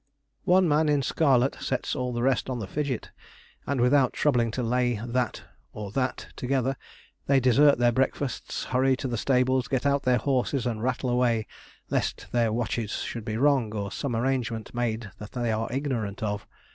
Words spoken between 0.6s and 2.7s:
man in scarlet sets all the rest on the